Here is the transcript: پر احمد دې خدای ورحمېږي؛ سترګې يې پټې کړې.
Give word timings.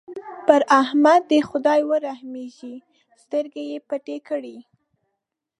پر 0.47 0.61
احمد 0.81 1.21
دې 1.31 1.39
خدای 1.49 1.81
ورحمېږي؛ 1.89 2.75
سترګې 3.23 3.63
يې 3.71 3.77
پټې 3.87 4.17
کړې. 4.27 4.57